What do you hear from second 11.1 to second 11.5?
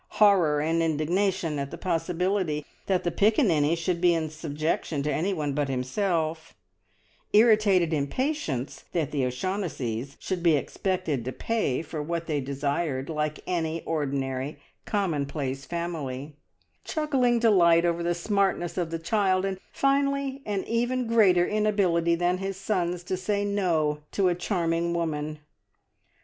to